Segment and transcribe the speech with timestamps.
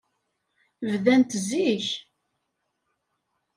[0.91, 1.85] Bdant zik.